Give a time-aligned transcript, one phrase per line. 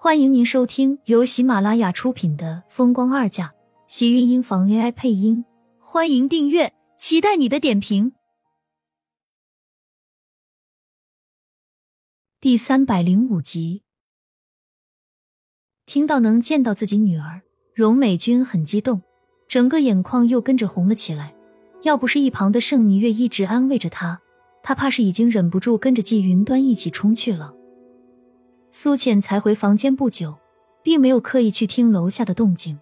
[0.00, 3.46] 欢迎您收听由喜马拉雅出品的《风光二嫁》，
[3.88, 5.44] 喜运音房 AI 配音。
[5.80, 8.12] 欢迎订阅，期待你的点评。
[12.40, 13.82] 第三百零五集，
[15.84, 17.42] 听到能见到自己女儿，
[17.74, 19.02] 荣美君很激动，
[19.48, 21.34] 整个眼眶又跟着红了起来。
[21.82, 24.20] 要不是一旁的盛霓月一直安慰着她，
[24.62, 27.56] 她怕是已经忍不住跟着季云端一起冲去了。
[28.70, 30.36] 苏浅才回房间不久，
[30.82, 32.78] 并没有刻意去听楼下的动静。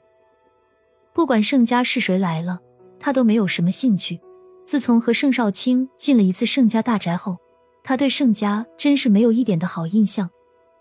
[1.13, 2.61] 不管盛家是谁来了，
[2.99, 4.21] 他都没有什么兴趣。
[4.65, 7.37] 自从和盛少卿进了一次盛家大宅后，
[7.85, 10.29] 他对盛家真是没有一点的好印象。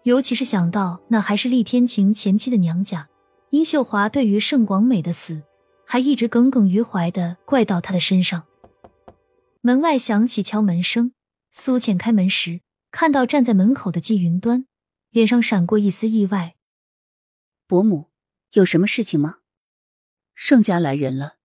[0.04, 3.08] 尤其是想到那还是厉天晴前妻的娘家，
[3.52, 5.44] 殷秀华对于盛广美的死，
[5.86, 8.44] 还一直耿耿于怀的怪到他的身上。
[9.62, 11.14] 门外响起敲门声，
[11.52, 14.66] 苏浅开门时，看到站在门口的季云端。
[15.16, 16.58] 脸上闪过一丝意外。
[17.68, 18.12] 伯母，
[18.52, 19.38] 有什么事情吗？
[20.34, 21.38] 盛家来人了，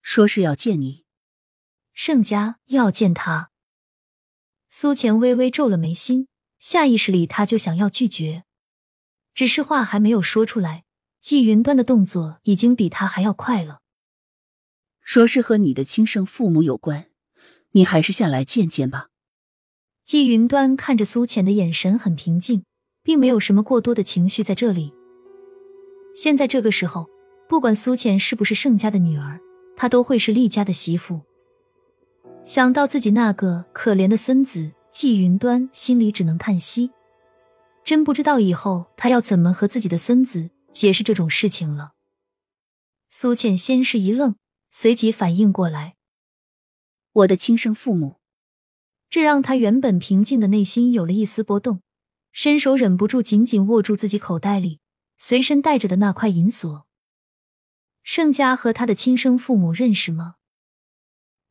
[0.00, 1.04] 说是要见你。
[1.92, 3.50] 盛家要见他。
[4.68, 6.28] 苏浅微微皱了眉心，
[6.60, 8.44] 下意识里他就想要拒绝，
[9.34, 10.84] 只是话还没有说出来，
[11.18, 13.80] 季云端的动作已经比他还要快了。
[15.00, 17.10] 说是和你的亲生父母有关，
[17.72, 19.08] 你还是下来见见吧。
[20.04, 22.64] 季云端看着苏浅的眼神很平静。
[23.06, 24.92] 并没有什么过多的情绪在这里。
[26.12, 27.08] 现在这个时候，
[27.48, 29.40] 不管苏浅是不是盛家的女儿，
[29.76, 31.20] 她都会是厉家的媳妇。
[32.42, 36.90] 想到自己那个可怜的孙子季云端，心里只能叹息。
[37.84, 41.92] 真不知道以后他要怎么和自己的孙子解释这种事情了。
[43.08, 44.34] 苏浅先是一愣，
[44.68, 45.94] 随即反应过来
[47.22, 48.16] ：“我的亲生父母。”
[49.08, 51.82] 这让他原本平静的内心有了一丝波动。
[52.38, 54.78] 伸手忍不住紧紧握住自己口袋里
[55.16, 56.86] 随身带着的那块银锁。
[58.02, 60.34] 盛家和他的亲生父母认识吗？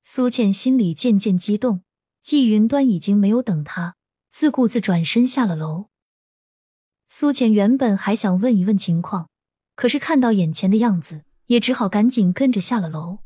[0.03, 1.81] 苏倩心里渐渐激动。
[2.21, 3.95] 季云端已经没有等他，
[4.29, 5.87] 自顾自转身下了楼。
[7.07, 9.29] 苏倩原本还想问一问情况，
[9.75, 13.17] 可是看到眼前的样子，也只好赶紧跟着下了楼。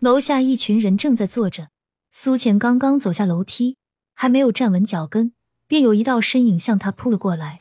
[0.00, 1.70] 楼下一群人正在坐着，
[2.10, 3.76] 苏倩刚刚走下楼梯，
[4.14, 5.32] 还没有站稳脚跟。
[5.72, 7.58] 便有一道身影向他扑了过来，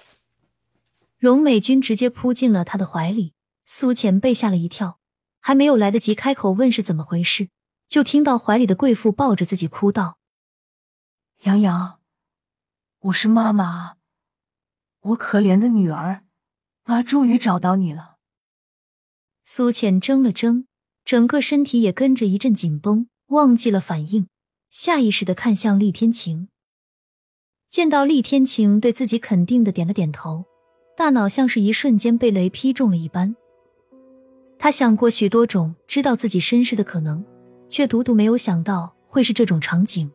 [1.17, 3.31] 荣美君直接扑进了他的怀里。
[3.63, 4.99] 苏浅被吓了一跳，
[5.39, 7.47] 还没有来得及开口问是怎么回事，
[7.87, 10.17] 就听到怀里的贵妇抱着自己哭道
[11.47, 12.01] ：“洋洋，
[12.99, 13.95] 我是妈妈，
[14.99, 16.25] 我可怜的女儿，
[16.83, 18.17] 妈终于找到你了。”
[19.45, 20.65] 苏浅怔了怔，
[21.05, 24.27] 整个身体也跟着一阵紧绷，忘记了反应，
[24.69, 26.49] 下意识的看向厉天晴。
[27.71, 30.43] 见到厉天晴对自己肯定的点了点头，
[30.97, 33.33] 大脑像是一瞬间被雷劈中了一般。
[34.59, 37.23] 他想过许多种知道自己身世的可能，
[37.69, 40.11] 却独独没有想到会是这种场景。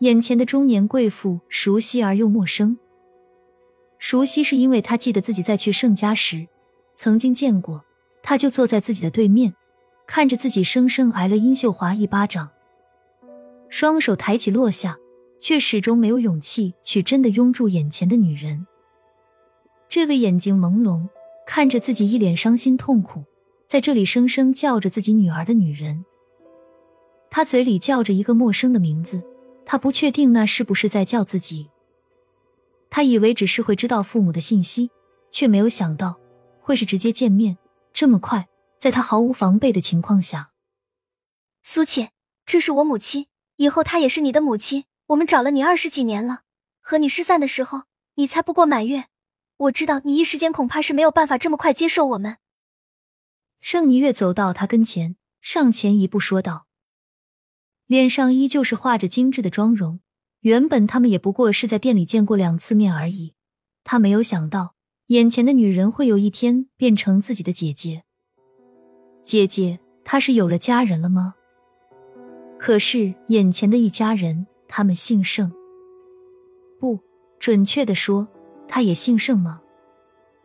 [0.00, 2.76] 眼前的中年贵妇熟悉而又陌生。
[3.96, 6.46] 熟悉是因为他记得自己在去盛家时
[6.94, 7.82] 曾经见过，
[8.22, 9.54] 他就坐在自己的对面，
[10.06, 12.50] 看着自己生生挨了殷秀华一巴掌，
[13.70, 14.98] 双手抬起落下。
[15.38, 18.66] 却始终没有勇气去真的拥住眼前的女人。
[19.88, 21.08] 这个眼睛朦胧，
[21.46, 23.24] 看着自己一脸伤心痛苦，
[23.66, 26.04] 在这里声声叫着自己女儿的女人。
[27.30, 29.22] 他嘴里叫着一个陌生的名字，
[29.64, 31.68] 他不确定那是不是在叫自己。
[32.88, 34.90] 他以为只是会知道父母的信息，
[35.30, 36.18] 却没有想到
[36.60, 37.58] 会是直接见面
[37.92, 38.48] 这么快，
[38.78, 40.50] 在他毫无防备的情况下。
[41.62, 42.12] 苏浅，
[42.46, 43.26] 这是我母亲，
[43.56, 44.84] 以后她也是你的母亲。
[45.08, 46.42] 我们找了你二十几年了，
[46.80, 47.82] 和你失散的时候，
[48.16, 49.04] 你才不过满月。
[49.58, 52.38] 我知道你一时间恐怕是没有办法这么快接受我们。
[53.60, 56.66] 盛霓月走到他跟前，上前一步说道，
[57.86, 60.00] 脸上依旧是画着精致的妆容。
[60.40, 63.34] 原本他们也不过是在店里见过两次面而已，
[63.84, 64.74] 他没有想到
[65.06, 68.02] 眼前的女人会有一天变成自己的姐姐。
[69.22, 71.34] 姐姐，她是有了家人了吗？
[72.58, 74.46] 可是眼前的一家人。
[74.68, 75.52] 他们姓盛，
[76.78, 77.00] 不
[77.38, 78.28] 准确的说，
[78.68, 79.62] 他也姓盛吗？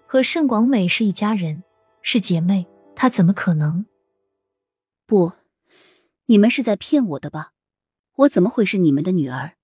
[0.05, 1.63] 和盛广美是一家人，
[2.01, 3.85] 是姐妹，他怎么可能？
[5.05, 5.33] 不，
[6.25, 7.53] 你们是在骗我的吧？
[8.15, 9.55] 我怎么会是你们的女儿？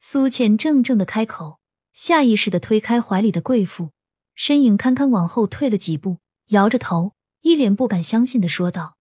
[0.00, 1.60] 苏浅怔怔的开口，
[1.92, 3.90] 下意识的推开怀里的贵妇，
[4.34, 8.96] 身影堪堪往后退了几步，摇着头，一脸不敢相信的说道：“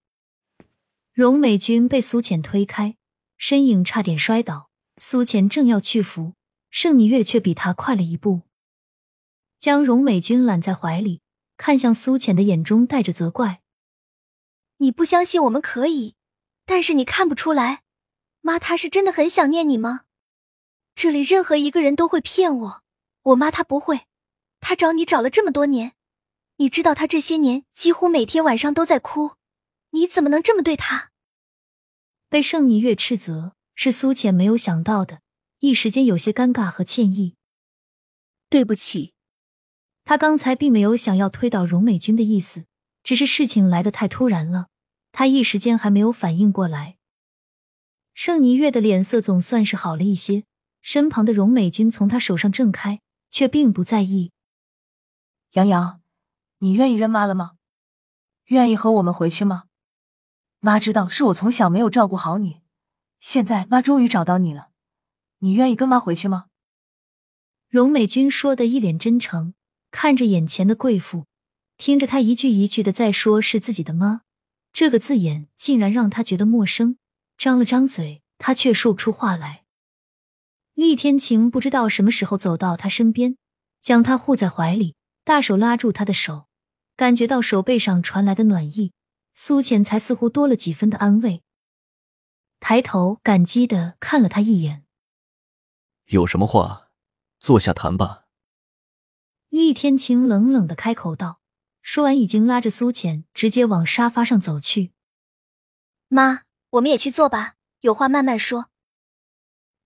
[1.14, 2.98] 荣美君被苏浅推开，
[3.38, 4.67] 身影差点摔倒。”
[4.98, 6.34] 苏浅正要去扶，
[6.72, 8.42] 盛霓月却比他快了一步。
[9.58, 11.22] 将荣美君揽在怀里，
[11.56, 13.62] 看向苏浅的眼中带着责怪
[14.78, 16.16] ：“你不相信我们可以，
[16.66, 17.84] 但是你看不出来，
[18.42, 20.06] 妈她是真的很想念你吗？
[20.96, 22.84] 这里任何一个人都会骗我，
[23.22, 24.08] 我妈她不会，
[24.60, 25.94] 她找你找了这么多年，
[26.58, 29.34] 你知道她这些年几乎每天晚上都在哭，
[29.92, 31.12] 你怎么能这么对她？”
[32.30, 35.22] 被盛霓月斥责，是苏浅没有想到的，
[35.60, 37.36] 一时间有些尴尬和歉意。
[38.50, 39.14] 对不起。
[40.04, 42.66] 他刚才并没有想要推倒荣美君的意思，
[43.04, 44.70] 只是事情来得太突然了，
[45.12, 46.98] 他一时间还没有反应过来。
[48.16, 50.46] 盛霓月的脸色总算是好了一些，
[50.82, 54.32] 身旁的荣美君从他手上挣开，却并不在意。
[55.52, 56.02] 杨洋，
[56.60, 57.52] 你愿意认妈了吗？
[58.46, 59.66] 愿意和我们回去吗？
[60.62, 62.62] 妈知道是我从小没有照顾好你，
[63.20, 64.70] 现在妈终于找到你了，
[65.40, 66.46] 你愿意跟妈回去吗？
[67.70, 69.54] 荣美君说的一脸真诚。
[69.90, 71.26] 看着眼前的贵妇，
[71.78, 74.22] 听着她一句一句的在说是自己的妈，
[74.74, 76.98] 这个字眼竟然让他觉得陌生。
[77.38, 79.64] 张了张嘴，他却说不出话来。
[80.74, 83.38] 厉天晴不知道什么时候走到他身边，
[83.80, 86.48] 将他护在怀里，大手拉住他的手，
[86.96, 88.92] 感觉到手背上传来的暖意，
[89.34, 91.42] 苏浅才似乎多了几分的安慰。
[92.70, 94.84] 抬头感激的看了他一眼，
[96.08, 96.90] 有什么话，
[97.40, 98.26] 坐下谈吧。
[99.48, 101.40] 厉天晴冷冷的开口道，
[101.82, 104.92] 说完，已经拉着苏浅直接往沙发上走去。
[106.10, 106.42] 妈，
[106.72, 108.70] 我们也去坐吧，有话慢慢说。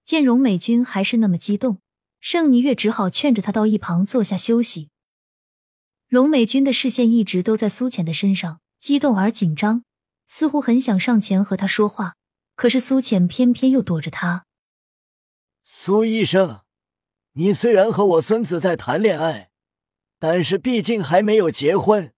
[0.04, 1.78] 见荣美君还是那么激动，
[2.20, 4.90] 盛霓月只好劝着她到一旁坐下休息。
[6.08, 9.84] 荣美君的视线一直都在苏浅的身上，激动而紧张，
[10.26, 12.16] 似乎很想上前和他说话，
[12.56, 14.46] 可是苏浅偏偏又躲着他。
[15.64, 16.62] 苏医生，
[17.34, 19.50] 你虽然和我孙子在谈恋爱。
[20.24, 22.14] 但是毕竟还没有结婚，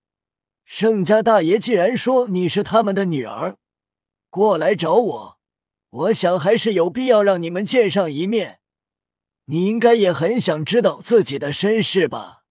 [0.66, 3.56] 盛家大爷既然说你是他们的女儿，
[4.30, 5.40] 过来找我，
[5.90, 8.60] 我想还是有必要让你们见上一面。
[9.46, 12.44] 你应该也很想知道自己的身世吧？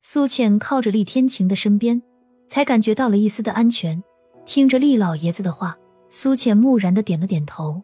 [0.00, 2.00] 苏浅靠着厉天晴的身边，
[2.46, 4.04] 才感觉到了一丝的安全。
[4.46, 5.76] 听着厉老爷子的话，
[6.08, 7.82] 苏浅木然的点了点头。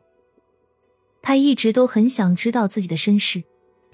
[1.22, 3.44] 他一直都很想知道自己的身世。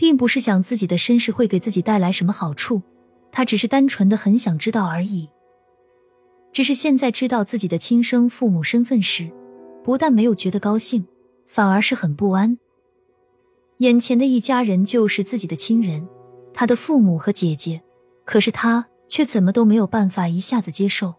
[0.01, 2.81] 并不是想自己的身世会给自己带来什么好处，
[3.31, 5.29] 他只是单纯的很想知道而已。
[6.55, 9.31] 只是现在知道自己的亲生父母身份时，
[9.85, 11.07] 不但没有觉得高兴，
[11.47, 12.59] 反而是很不安。
[13.81, 16.09] 眼前的一家人就是自己的亲人，
[16.55, 17.83] 他的父母和姐姐，
[18.25, 21.17] 可是他却怎么都没有办法一下子接受。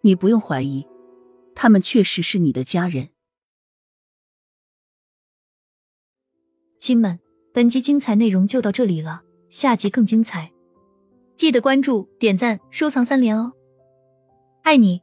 [0.00, 0.84] 你不用怀疑，
[1.62, 3.10] 他们确实是你的家人，
[6.76, 7.20] 亲们。
[7.54, 10.52] 本集精彩内容就到这里了，下集更精彩，
[11.36, 13.52] 记得关注、点赞、收藏三连哦，
[14.64, 15.02] 爱你。